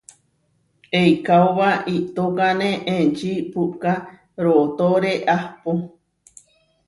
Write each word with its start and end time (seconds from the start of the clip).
Eikaóba 1.01 1.69
iʼtókane 1.95 2.69
enčí 2.95 3.31
puʼká 3.51 3.93
rootóre 4.43 5.13
ahpó. 5.35 5.71